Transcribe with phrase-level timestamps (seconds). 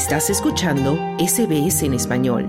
[0.00, 2.48] Estás escuchando SBS en español.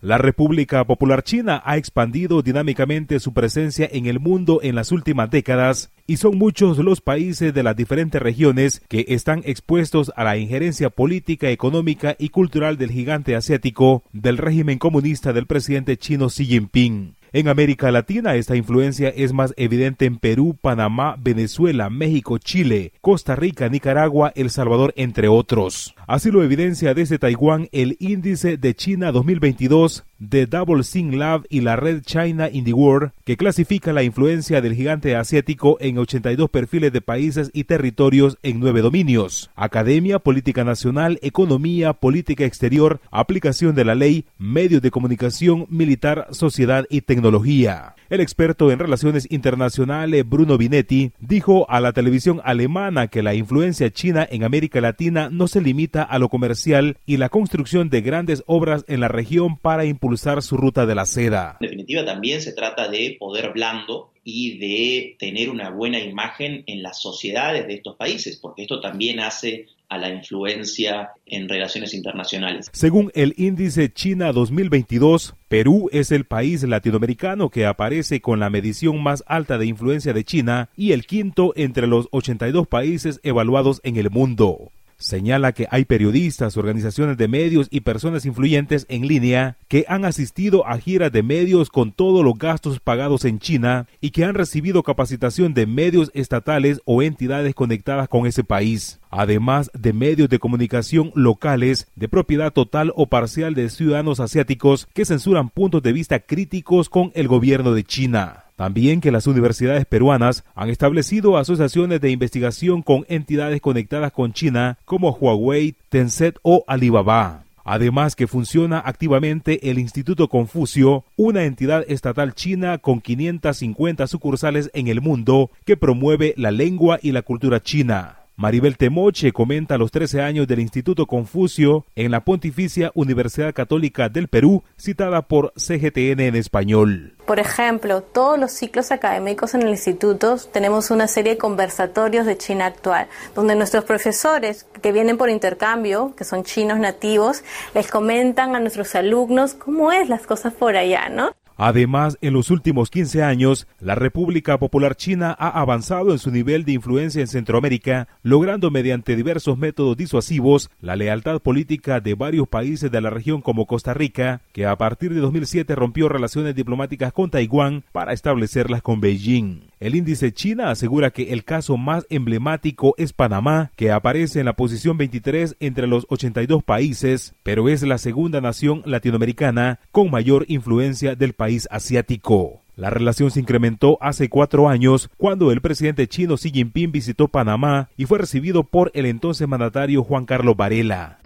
[0.00, 5.30] La República Popular China ha expandido dinámicamente su presencia en el mundo en las últimas
[5.30, 10.36] décadas y son muchos los países de las diferentes regiones que están expuestos a la
[10.36, 16.44] injerencia política, económica y cultural del gigante asiático del régimen comunista del presidente chino Xi
[16.44, 17.17] Jinping.
[17.32, 23.36] En América Latina esta influencia es más evidente en Perú, Panamá, Venezuela, México, Chile, Costa
[23.36, 25.94] Rica, Nicaragua, El Salvador, entre otros.
[26.06, 31.60] Así lo evidencia desde Taiwán el índice de China 2022 de Double Sing Lab y
[31.60, 36.50] la red China in the World, que clasifica la influencia del gigante asiático en 82
[36.50, 43.74] perfiles de países y territorios en nueve dominios: academia, política nacional, economía, política exterior, aplicación
[43.74, 47.94] de la ley, medios de comunicación, militar, sociedad y tecnología.
[48.10, 53.90] El experto en relaciones internacionales Bruno Binetti dijo a la televisión alemana que la influencia
[53.90, 58.42] china en América Latina no se limita a lo comercial y la construcción de grandes
[58.46, 61.56] obras en la región para impulsar su ruta de la seda.
[61.60, 66.82] En definitiva, también se trata de poder blando y de tener una buena imagen en
[66.82, 72.68] las sociedades de estos países, porque esto también hace a la influencia en relaciones internacionales.
[72.72, 79.02] Según el índice China 2022, Perú es el país latinoamericano que aparece con la medición
[79.02, 83.96] más alta de influencia de China y el quinto entre los 82 países evaluados en
[83.96, 89.84] el mundo señala que hay periodistas, organizaciones de medios y personas influyentes en línea que
[89.88, 94.24] han asistido a giras de medios con todos los gastos pagados en China y que
[94.24, 100.28] han recibido capacitación de medios estatales o entidades conectadas con ese país, además de medios
[100.28, 105.92] de comunicación locales de propiedad total o parcial de ciudadanos asiáticos que censuran puntos de
[105.92, 108.47] vista críticos con el gobierno de China.
[108.58, 114.78] También que las universidades peruanas han establecido asociaciones de investigación con entidades conectadas con China
[114.84, 117.44] como Huawei, Tencent o Alibaba.
[117.62, 124.88] Además que funciona activamente el Instituto Confucio, una entidad estatal china con 550 sucursales en
[124.88, 128.17] el mundo que promueve la lengua y la cultura china.
[128.40, 134.28] Maribel Temoche comenta los 13 años del Instituto Confucio en la Pontificia Universidad Católica del
[134.28, 137.16] Perú, citada por CGTN en español.
[137.26, 142.38] Por ejemplo, todos los ciclos académicos en el instituto tenemos una serie de conversatorios de
[142.38, 147.42] China actual, donde nuestros profesores que vienen por intercambio, que son chinos nativos,
[147.74, 151.32] les comentan a nuestros alumnos cómo es las cosas por allá, ¿no?
[151.60, 156.64] Además, en los últimos 15 años, la República Popular China ha avanzado en su nivel
[156.64, 162.92] de influencia en Centroamérica, logrando mediante diversos métodos disuasivos la lealtad política de varios países
[162.92, 167.28] de la región como Costa Rica, que a partir de 2007 rompió relaciones diplomáticas con
[167.28, 169.67] Taiwán para establecerlas con Beijing.
[169.80, 174.54] El índice China asegura que el caso más emblemático es Panamá, que aparece en la
[174.54, 181.14] posición 23 entre los 82 países, pero es la segunda nación latinoamericana con mayor influencia
[181.14, 182.62] del país asiático.
[182.78, 187.88] La relación se incrementó hace cuatro años cuando el presidente chino Xi Jinping visitó Panamá
[187.96, 191.18] y fue recibido por el entonces mandatario Juan Carlos Varela.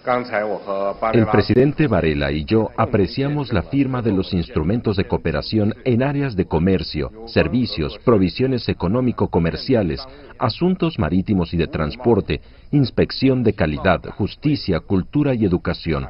[1.12, 6.36] El presidente Varela y yo apreciamos la firma de los instrumentos de cooperación en áreas
[6.36, 10.00] de comercio, servicios, provisiones económico-comerciales,
[10.38, 12.40] asuntos marítimos y de transporte,
[12.70, 16.08] inspección de calidad, justicia, cultura y educación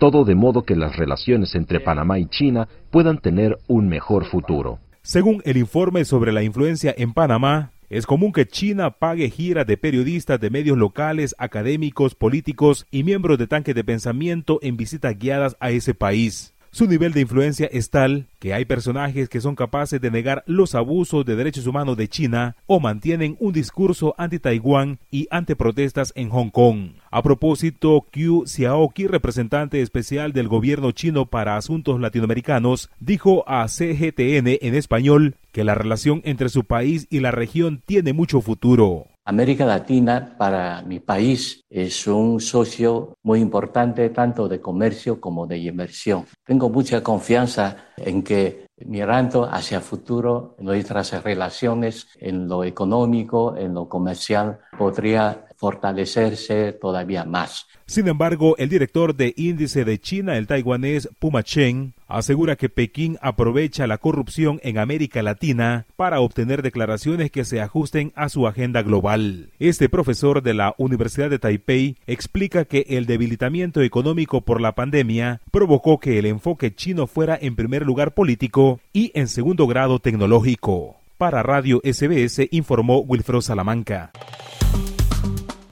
[0.00, 4.78] todo de modo que las relaciones entre Panamá y China puedan tener un mejor futuro.
[5.02, 9.76] Según el informe sobre la influencia en Panamá, es común que China pague giras de
[9.76, 15.56] periodistas de medios locales, académicos, políticos y miembros de tanques de pensamiento en visitas guiadas
[15.58, 16.54] a ese país.
[16.72, 20.76] Su nivel de influencia es tal que hay personajes que son capaces de negar los
[20.76, 26.50] abusos de derechos humanos de China o mantienen un discurso anti-Taiwán y ante-protestas en Hong
[26.50, 26.92] Kong.
[27.10, 34.58] A propósito, Qiu Xiaoqi, representante especial del gobierno chino para asuntos latinoamericanos, dijo a CGTN
[34.60, 39.08] en español que la relación entre su país y la región tiene mucho futuro.
[39.30, 45.56] América Latina para mi país es un socio muy importante tanto de comercio como de
[45.56, 46.26] inversión.
[46.44, 53.74] Tengo mucha confianza en que mirando hacia el futuro nuestras relaciones en lo económico, en
[53.74, 57.66] lo comercial, podría fortalecerse todavía más.
[57.84, 63.18] Sin embargo, el director de índice de China, el taiwanés Puma Cheng, asegura que Pekín
[63.20, 68.82] aprovecha la corrupción en América Latina para obtener declaraciones que se ajusten a su agenda
[68.82, 69.50] global.
[69.58, 75.40] Este profesor de la Universidad de Taipei explica que el debilitamiento económico por la pandemia
[75.50, 80.96] provocó que el enfoque chino fuera en primer lugar político y en segundo grado tecnológico.
[81.18, 84.10] Para Radio SBS informó Wilfredo Salamanca.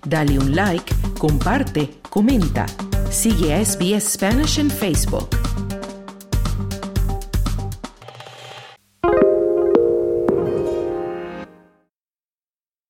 [0.04, 2.66] Dale un like comparte, comenta.
[3.10, 5.47] Sigue a SBS Spanish en Facebook.